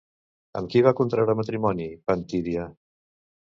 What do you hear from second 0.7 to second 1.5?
qui va contraure